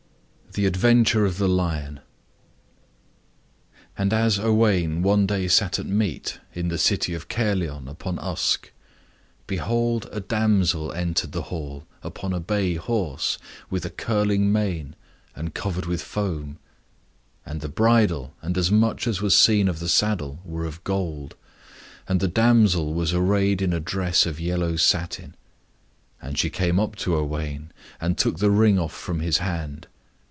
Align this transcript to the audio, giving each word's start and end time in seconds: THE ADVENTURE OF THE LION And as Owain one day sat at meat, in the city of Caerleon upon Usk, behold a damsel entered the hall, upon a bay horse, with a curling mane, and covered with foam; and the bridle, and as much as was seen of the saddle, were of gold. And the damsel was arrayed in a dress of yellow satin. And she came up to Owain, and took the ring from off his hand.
THE 0.53 0.65
ADVENTURE 0.65 1.23
OF 1.25 1.37
THE 1.37 1.47
LION 1.47 2.01
And 3.97 4.11
as 4.11 4.37
Owain 4.37 5.01
one 5.01 5.25
day 5.25 5.47
sat 5.47 5.79
at 5.79 5.85
meat, 5.85 6.41
in 6.53 6.67
the 6.67 6.77
city 6.77 7.13
of 7.13 7.29
Caerleon 7.29 7.87
upon 7.87 8.19
Usk, 8.19 8.69
behold 9.47 10.09
a 10.11 10.19
damsel 10.19 10.91
entered 10.91 11.31
the 11.31 11.43
hall, 11.43 11.85
upon 12.03 12.33
a 12.33 12.41
bay 12.41 12.75
horse, 12.75 13.37
with 13.69 13.85
a 13.85 13.89
curling 13.89 14.51
mane, 14.51 14.97
and 15.37 15.53
covered 15.55 15.85
with 15.85 16.01
foam; 16.01 16.57
and 17.45 17.61
the 17.61 17.69
bridle, 17.69 18.33
and 18.41 18.57
as 18.57 18.69
much 18.69 19.07
as 19.07 19.21
was 19.21 19.33
seen 19.33 19.69
of 19.69 19.79
the 19.79 19.87
saddle, 19.87 20.39
were 20.43 20.65
of 20.65 20.83
gold. 20.83 21.37
And 22.09 22.19
the 22.19 22.27
damsel 22.27 22.93
was 22.93 23.13
arrayed 23.13 23.61
in 23.61 23.71
a 23.71 23.79
dress 23.79 24.25
of 24.25 24.37
yellow 24.41 24.75
satin. 24.75 25.33
And 26.21 26.37
she 26.37 26.49
came 26.49 26.77
up 26.77 26.97
to 26.97 27.15
Owain, 27.15 27.71
and 28.01 28.17
took 28.17 28.39
the 28.39 28.51
ring 28.51 28.75
from 28.89 29.17
off 29.19 29.23
his 29.23 29.37
hand. 29.37 29.87